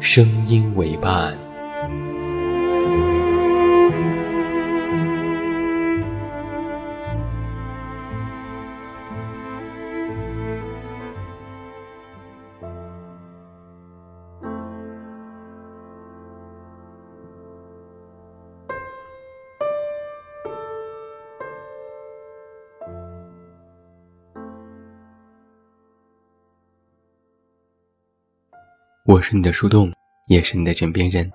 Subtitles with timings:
[0.00, 1.49] 声音为伴。
[29.10, 29.92] 我是你的树洞，
[30.28, 31.28] 也是你的枕边人。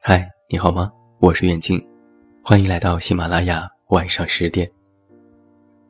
[0.00, 0.90] 嗨，你好吗？
[1.20, 1.78] 我是远近，
[2.42, 4.66] 欢迎来到喜马拉雅晚上十点。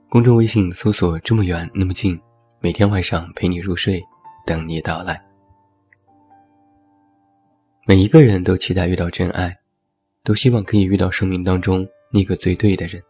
[0.08, 2.20] 公众微信搜索“这么远那么近”，
[2.58, 4.02] 每天晚上陪你入睡，
[4.44, 5.22] 等你到来。
[7.86, 9.56] 每一个人都期待遇到真爱，
[10.24, 13.00] 都希望可以遇到生命当中那个最对的人。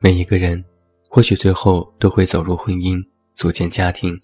[0.00, 0.64] 每一个人
[1.08, 3.00] 或许最后都会走入婚姻，
[3.34, 4.20] 组建家庭。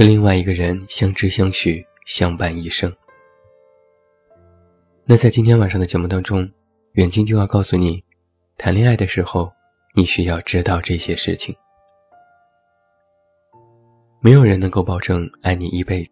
[0.00, 2.90] 和另外一个人相知相许，相伴一生。
[5.04, 6.50] 那在今天晚上的节目当中，
[6.92, 8.02] 远近就要告诉你，
[8.56, 9.52] 谈恋爱的时候，
[9.94, 11.54] 你需要知道这些事情。
[14.20, 16.10] 没有人能够保证爱你一辈子。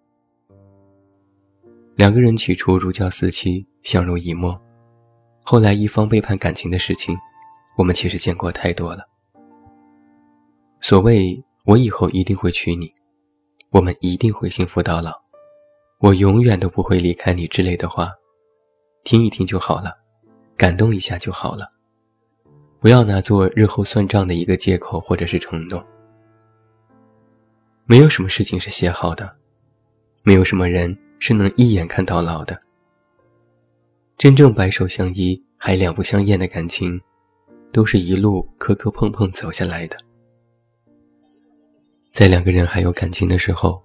[1.97, 4.55] 两个人起初如胶似漆，相濡以沫，
[5.43, 7.17] 后来一方背叛感情的事情，
[7.79, 9.09] 我们其实见过太多了。
[10.79, 12.93] 所谓“我以后一定会娶你”。
[13.71, 15.13] 我们一定会幸福到老，
[15.99, 18.11] 我永远都不会离开你之类的话，
[19.05, 19.93] 听一听就好了，
[20.57, 21.69] 感动一下就好了，
[22.81, 25.85] 不要拿作日后算账的一个借口或者是承诺。
[27.85, 29.37] 没有什么事情是写好的，
[30.23, 32.59] 没有什么人是能一眼看到老的。
[34.17, 36.99] 真正白首相依还两不相厌的感情，
[37.71, 39.97] 都是一路磕磕碰碰走下来的。
[42.19, 43.81] 在两个人还有感情的时候，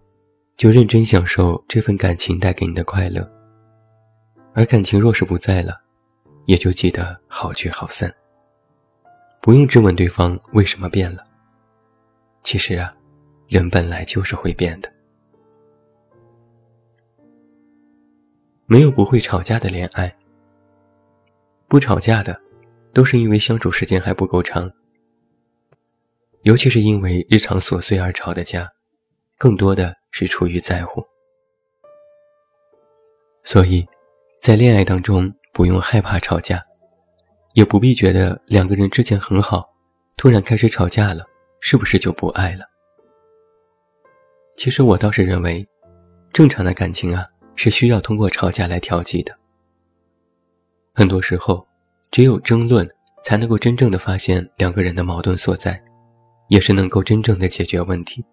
[0.57, 3.31] 就认真享受这份感情带给你的快乐。
[4.55, 5.79] 而感情若是不在了，
[6.47, 8.11] 也就记得好聚好散。
[9.39, 11.23] 不用质问对方为什么变了。
[12.41, 12.91] 其实啊，
[13.47, 14.91] 人本来就是会变的。
[18.65, 20.11] 没有不会吵架的恋爱，
[21.67, 22.35] 不吵架的，
[22.93, 24.67] 都是因为相处时间还不够长。
[26.43, 28.69] 尤其是因为日常琐碎而吵的架，
[29.37, 31.01] 更多的是出于在乎。
[33.45, 33.85] 所以，
[34.41, 36.61] 在恋爱当中不用害怕吵架，
[37.53, 39.65] 也不必觉得两个人之前很好，
[40.17, 41.25] 突然开始吵架了，
[41.61, 42.65] 是不是就不爱了？
[44.57, 45.65] 其实我倒是认为，
[46.33, 49.33] 正常的感情啊，是需要通过吵架来调剂的。
[50.93, 51.65] 很多时候，
[52.11, 52.85] 只有争论
[53.23, 55.81] 才能够真正的发现两个人的矛盾所在。
[56.47, 58.23] 也是能够真正的解决问题。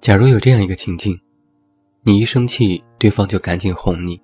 [0.00, 1.18] 假如有这样一个情境，
[2.02, 4.20] 你一生气，对方就赶紧哄你，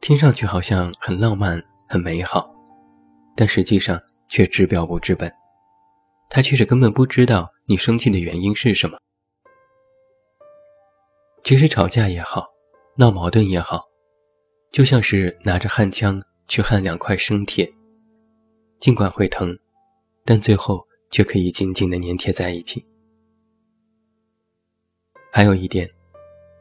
[0.00, 2.48] 听上去好像很浪漫、很美好，
[3.34, 5.32] 但实际上却治标不治本。
[6.28, 8.98] 他其实根本不知道你生气的原因是什么。
[11.42, 12.46] 其实吵架也好，
[12.96, 13.84] 闹矛盾也好，
[14.72, 17.72] 就像是拿着焊枪去焊两块生铁，
[18.80, 19.56] 尽管会疼。
[20.26, 22.84] 但最后却可以紧紧的粘贴在一起。
[25.30, 25.88] 还有一点，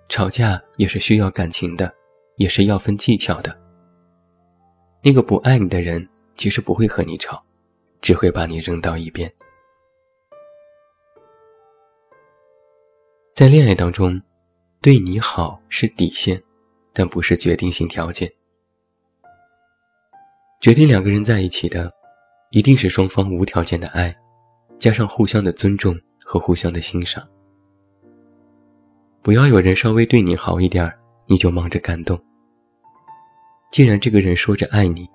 [0.08, 1.92] 吵架也是需要感情的，
[2.36, 3.58] 也是要分技巧的。
[5.02, 7.44] 那个不爱你的人，其实不会和你吵，
[8.02, 9.34] 只会把你扔到一边。
[13.34, 14.22] 在恋爱当中，
[14.80, 16.42] 对你好是底线，
[16.94, 18.32] 但不是决定性条件。
[20.62, 21.95] 决定两个人在一起的。
[22.56, 24.16] 一定是双方无条件的爱，
[24.80, 25.94] 加上互相的尊重
[26.24, 27.22] 和互相的欣赏。
[29.22, 30.90] 不要有人稍微对你好一点
[31.28, 32.18] 你就忙着感动。
[33.74, 35.06] 既然这个人说着爱你，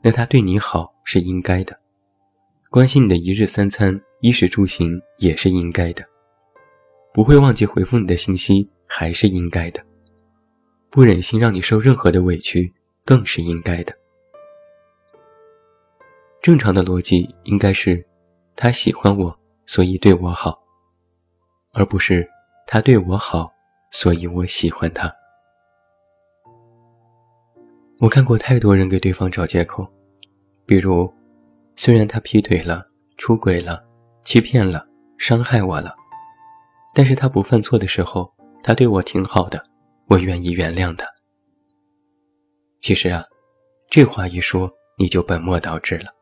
[0.00, 1.76] 那他对你好是应该的，
[2.70, 6.04] 关心你的一日三餐、衣食住行也是应该的，
[7.12, 9.82] 不会忘记回复你的信息还是应该的，
[10.88, 12.72] 不忍心让你受任何的委屈
[13.04, 13.92] 更是应该的。
[16.46, 18.06] 正常的逻辑应该是，
[18.54, 20.56] 他喜欢我，所以对我好，
[21.72, 22.24] 而不是
[22.68, 23.50] 他对我好，
[23.90, 25.12] 所以我喜欢他。
[27.98, 29.84] 我看过太多人给对方找借口，
[30.64, 31.12] 比如，
[31.74, 32.86] 虽然他劈腿了、
[33.18, 33.84] 出轨了、
[34.22, 34.86] 欺骗了、
[35.18, 35.96] 伤害我了，
[36.94, 38.32] 但是他不犯错的时候，
[38.62, 39.60] 他对我挺好的，
[40.06, 41.08] 我愿意原谅他。
[42.80, 43.24] 其实啊，
[43.90, 46.12] 这话一说，你就本末倒置了。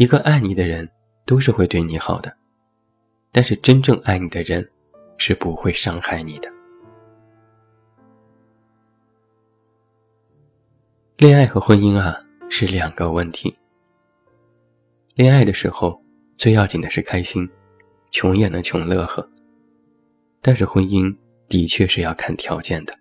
[0.00, 0.88] 一个爱你的人
[1.26, 2.34] 都是会对你好的，
[3.32, 4.66] 但是真正爱你的人
[5.18, 6.50] 是不会伤害你的。
[11.18, 12.18] 恋爱和婚姻啊
[12.48, 13.54] 是两个问题。
[15.16, 16.02] 恋爱的时候
[16.38, 17.46] 最要紧的是开心，
[18.10, 19.28] 穷也能穷乐呵。
[20.40, 21.14] 但是婚姻
[21.46, 22.98] 的确是要看条件的，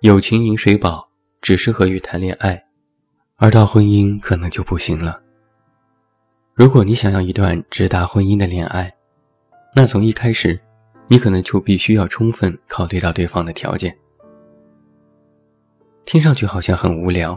[0.00, 1.08] 友情饮水饱
[1.40, 2.60] 只适合于谈恋爱，
[3.36, 5.22] 而到婚姻可能就不行了。
[6.54, 8.88] 如果你想要一段直达婚姻的恋爱，
[9.74, 10.56] 那从一开始，
[11.08, 13.92] 你可能就必须要充分考虑到对方的条件。
[16.04, 17.36] 听上去好像很无聊，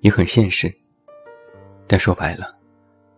[0.00, 0.74] 也很现实。
[1.86, 2.52] 但说白了，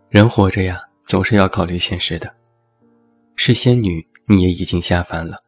[0.09, 2.31] 人活着呀，总是要考虑现实的。
[3.35, 5.43] 是仙女，你也已经下凡了。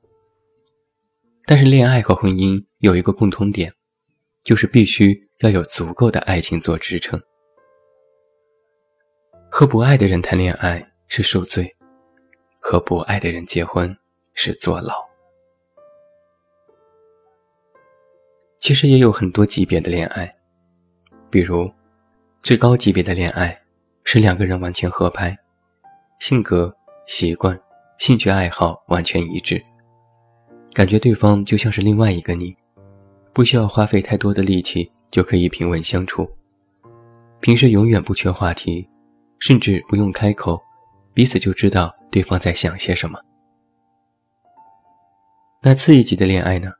[1.45, 3.71] 但是恋爱和婚姻有一个共通点，
[4.43, 7.21] 就是必须要有足够的爱情做支撑。
[9.59, 11.67] 和不爱的人谈恋爱是受罪，
[12.59, 13.97] 和不爱的人结婚
[14.35, 14.93] 是坐牢。
[18.59, 20.31] 其实也有很多级别的恋爱，
[21.31, 21.67] 比如
[22.43, 23.59] 最高级别的恋爱
[24.03, 25.35] 是两个人完全合拍，
[26.19, 26.71] 性格、
[27.07, 27.59] 习惯、
[27.97, 29.59] 兴趣爱好完全一致，
[30.71, 32.55] 感觉对方就像是另外一个你，
[33.33, 36.29] 不需要花费太多的力气就可以平稳相处，
[37.39, 38.87] 平时永远不缺话题。
[39.39, 40.61] 甚至不用开口，
[41.13, 43.19] 彼此就知道对方在想些什么。
[45.61, 46.71] 那次一级的恋爱呢？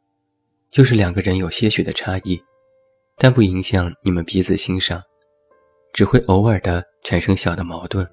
[0.70, 2.40] 就是两个人有些许的差异，
[3.18, 5.02] 但不影响你们彼此欣赏，
[5.94, 8.06] 只会偶尔的产生小的矛盾，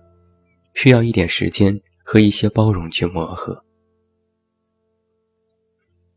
[0.75, 3.62] 需要一点时间和一些包容去磨合。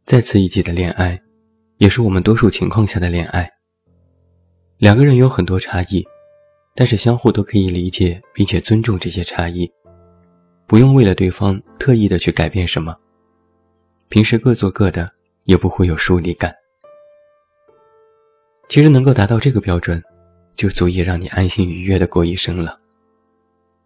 [0.05, 1.19] 再次一级的恋爱，
[1.77, 3.49] 也是我们多数情况下的恋爱。
[4.77, 6.05] 两个人有很多差异。
[6.79, 9.67] 但是相互都可以理解并且尊重这些差异，
[10.67, 12.95] 不用为了对方特意的去改变什么。
[14.09, 15.11] 平时各做各的，
[15.45, 16.53] 也不会有疏离感。
[18.69, 19.99] 其实能够达到这个标准，
[20.53, 22.79] 就足以让你安心愉悦的过一生了。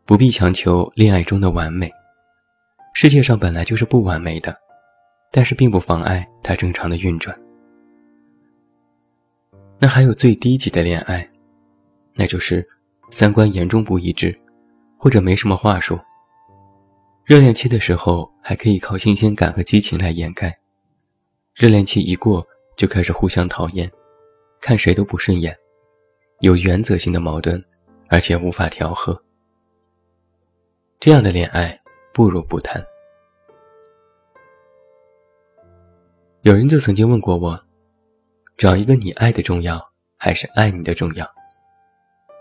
[0.06, 1.90] 不必强求恋爱中的完美，
[2.94, 4.54] 世界上本来就是不完美的，
[5.32, 7.40] 但是并不妨碍它正常的运转。
[9.80, 11.26] 那还有最低级的恋爱，
[12.16, 12.68] 那就是。
[13.12, 14.34] 三观严重不一致，
[14.98, 16.00] 或者没什么话说。
[17.26, 20.58] 热恋期的时候还可以靠新鲜感和激情来掩盖，
[21.54, 22.46] 热恋期一过
[22.78, 23.92] 就开始互相讨厌，
[24.62, 25.56] 看谁都不顺眼，
[26.40, 27.64] 有原则性的矛盾，
[28.08, 29.22] 而且无法调和。
[31.00, 31.80] 这样的恋爱
[32.14, 32.84] 不如不谈。
[36.44, 37.62] 有人就曾经问过我，
[38.58, 39.80] 找一个你爱的重要，
[40.18, 41.30] 还是爱你的重要？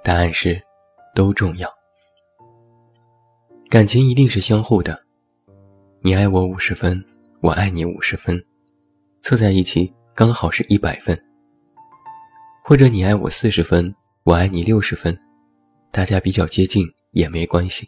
[0.03, 0.59] 答案是，
[1.15, 1.69] 都重要。
[3.69, 4.99] 感情一定是相互的，
[6.01, 7.05] 你爱我五十分，
[7.43, 8.43] 我爱你五十分，
[9.21, 11.17] 凑在一起刚好是一百分。
[12.65, 15.17] 或者你爱我四十分，我爱你六十分，
[15.93, 17.87] 大家比较接近也没关系。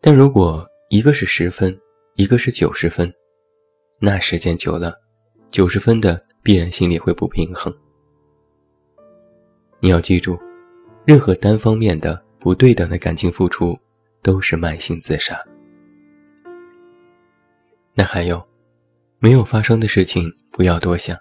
[0.00, 1.76] 但如果一个是十分，
[2.14, 3.12] 一个是九十分，
[3.98, 4.92] 那时间久了，
[5.50, 7.74] 九十分的必然心里会不平衡。
[9.84, 10.40] 你要记住，
[11.04, 13.78] 任何单方面的不对等的感情付出，
[14.22, 15.38] 都是慢性自杀。
[17.92, 18.42] 那还有，
[19.18, 21.14] 没有发生的事情不要多想。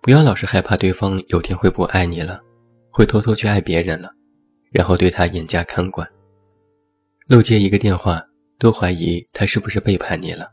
[0.00, 2.40] 不要老是害怕对方有天会不爱你了，
[2.88, 4.10] 会偷偷去爱别人了，
[4.72, 6.08] 然后对他严加看管。
[7.26, 8.24] 漏接一个电话
[8.58, 10.48] 都怀疑他是不是背叛你了。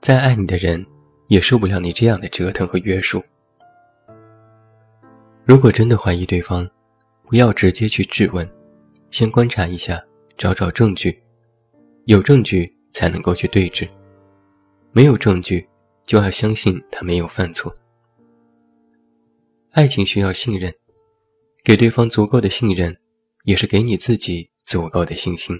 [0.00, 0.86] 再爱你的人，
[1.26, 3.20] 也受不了你这样的折腾和约束。
[5.52, 6.66] 如果真的怀疑对方，
[7.28, 8.50] 不要直接去质问，
[9.10, 10.02] 先观察一下，
[10.38, 11.22] 找找证据，
[12.06, 13.86] 有证据才能够去对峙，
[14.92, 15.68] 没有证据
[16.06, 17.70] 就要相信他没有犯错。
[19.72, 20.72] 爱情需要信任，
[21.62, 22.96] 给对方足够的信任，
[23.44, 25.54] 也是给你自己足够的信心。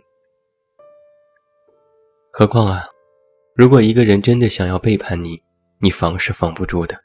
[2.30, 2.87] 何况啊，
[3.54, 5.38] 如果一个人真的想要背叛你，
[5.80, 6.99] 你防是防不住的。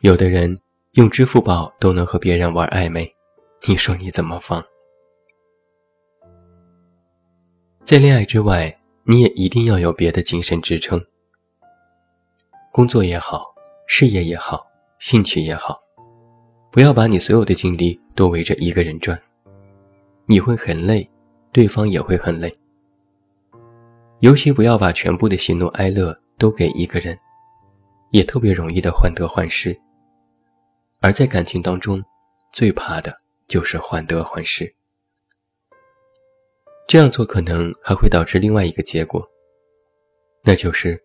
[0.00, 0.58] 有的人
[0.96, 3.14] 用支付宝都能和别人玩暧昧，
[3.68, 4.64] 你说你怎么放？
[7.84, 8.74] 在恋爱之外，
[9.04, 10.98] 你也一定要有别的精神支撑。
[12.72, 13.44] 工作也好，
[13.86, 14.66] 事业也好，
[14.98, 15.78] 兴趣也好，
[16.72, 19.20] 不要把你所有的精力都围着一个人转，
[20.24, 21.06] 你会很累，
[21.52, 22.50] 对方也会很累。
[24.20, 27.18] 尤其不要把全部的喜怒哀乐都给一个人，
[28.12, 29.78] 也特别容易的患得患失。
[31.00, 32.02] 而在感情当中，
[32.52, 34.74] 最怕的就是患得患失。
[36.88, 39.28] 这样做可能还会导致另外一个结果，
[40.42, 41.02] 那就是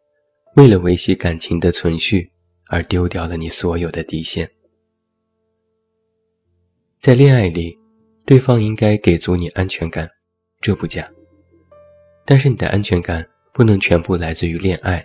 [0.56, 2.32] 为了维系感情的存续
[2.68, 4.50] 而丢掉了你所有的底线。
[7.00, 7.78] 在恋爱里，
[8.26, 10.08] 对方应该给足你安全感，
[10.62, 11.10] 这不假。
[12.26, 15.04] 但是你的安全感不能全部来自于恋爱，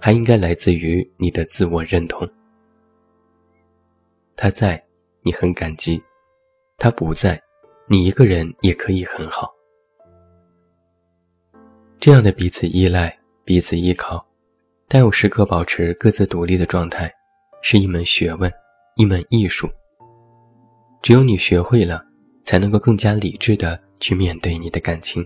[0.00, 2.28] 还应该来自于你的自我认同。
[4.42, 4.82] 他在，
[5.20, 6.02] 你很感激；
[6.78, 7.38] 他不在，
[7.86, 9.52] 你一个人也可以很好。
[11.98, 14.26] 这样的彼此依赖、彼此依靠，
[14.88, 17.12] 但又时刻保持各自独立的状态，
[17.60, 18.50] 是一门学问，
[18.96, 19.68] 一门艺术。
[21.02, 22.02] 只有你学会了，
[22.42, 25.22] 才能够更加理智的去面对你的感情。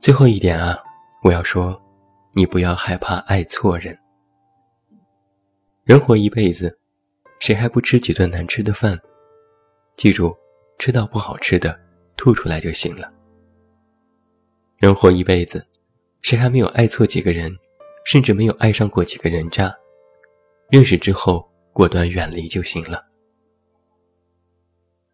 [0.00, 0.76] 最后一点啊，
[1.22, 1.80] 我要说，
[2.32, 3.96] 你不要害怕爱错人。
[5.90, 6.78] 人活一辈子，
[7.40, 8.96] 谁还不吃几顿难吃的饭？
[9.96, 10.32] 记住，
[10.78, 11.76] 吃到不好吃的，
[12.16, 13.12] 吐出来就行了。
[14.78, 15.66] 人活一辈子，
[16.22, 17.52] 谁还没有爱错几个人，
[18.04, 19.74] 甚至没有爱上过几个人渣？
[20.70, 23.02] 认识之后，果断远离就行了。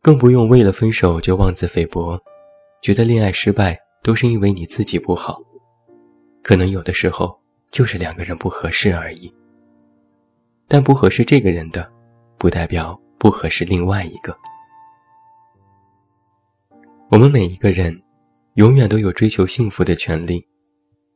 [0.03, 2.23] 更不用为了分手就妄自菲薄，
[2.83, 5.41] 觉得恋爱失败都是因为你自己不好。
[6.43, 7.35] 可能有的时候
[7.71, 9.33] 就是两个人不合适而已。
[10.69, 11.91] 但不合适这个人的，
[12.39, 14.37] 不代表不合适另外一个。
[17.11, 18.03] 我们每一个人。
[18.57, 20.43] 永远都有追求幸福的权利，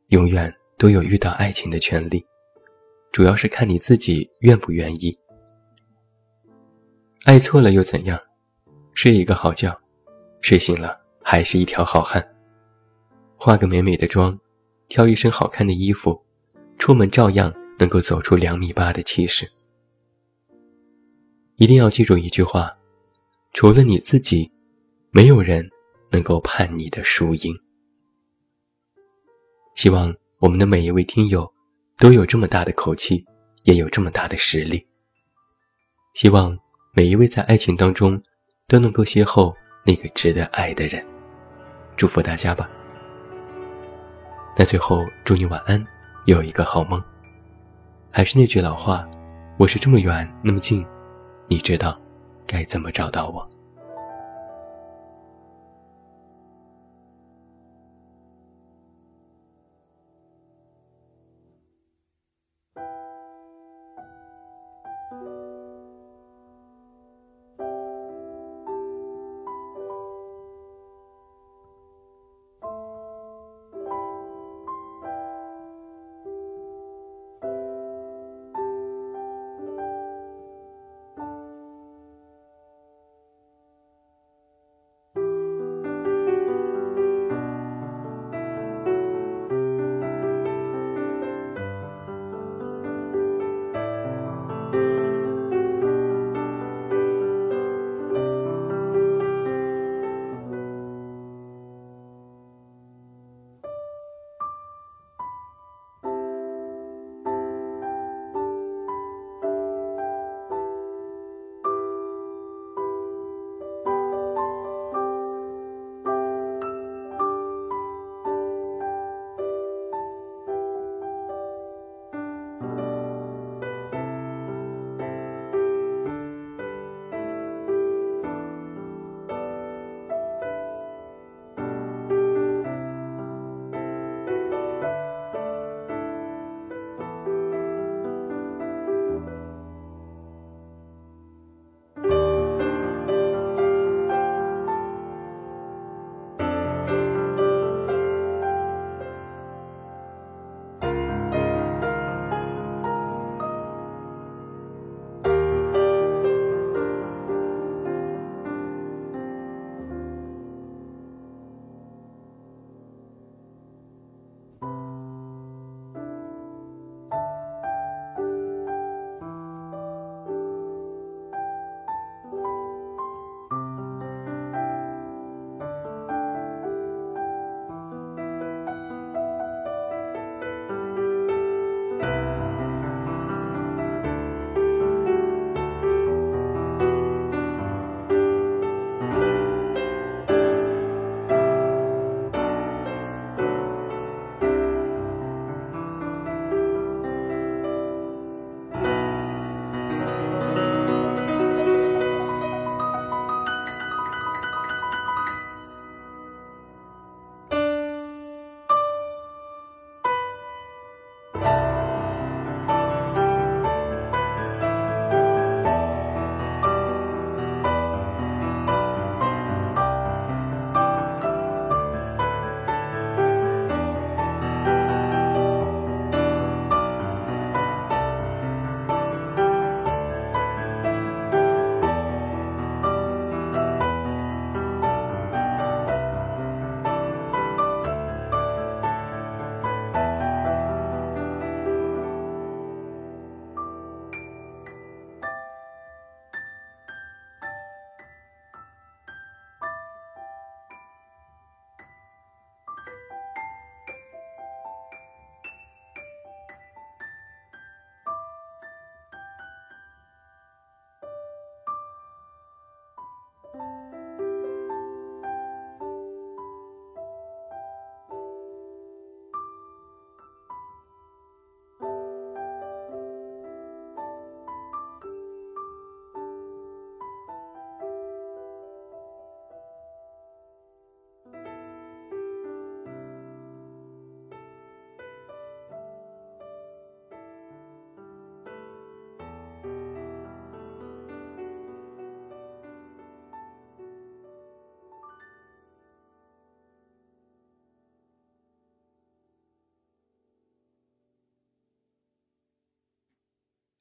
[0.09, 2.23] 永远都有遇到爱情的权利，
[3.11, 5.17] 主要是看你自己愿不愿意。
[7.23, 8.19] 爱错了又怎样？
[8.93, 9.75] 睡一个好觉，
[10.41, 12.23] 睡醒了还是一条好汉。
[13.37, 14.39] 化个美美的妆，
[14.87, 16.23] 挑一身好看的衣服，
[16.77, 17.51] 出门照样
[17.81, 19.51] 能够走出两米八的气势。
[21.57, 22.71] 一定要记住一句话：
[23.53, 24.49] 除了你自己，
[25.09, 25.67] 没有人。
[26.13, 27.57] 能够判你的输赢。
[29.75, 31.49] 希望我们的每一位听友
[31.97, 33.25] 都有这么大的口气，
[33.63, 34.85] 也有这么大的实力。
[36.13, 36.59] 希望
[36.91, 38.21] 每一位在爱情当中
[38.67, 41.01] 都能够邂逅那个值得爱的人。
[41.95, 42.69] 祝福大家吧。
[44.57, 45.81] 那最后祝你晚安，
[46.25, 47.01] 有一个好梦。
[48.13, 49.07] 还是那句老话，
[49.57, 50.85] 我是这么远那么近，
[51.47, 51.97] 你知道
[52.45, 53.49] 该怎么找到我。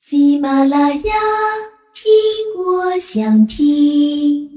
[0.03, 1.13] 喜马拉雅，
[1.93, 2.11] 听
[2.57, 4.50] 我想听。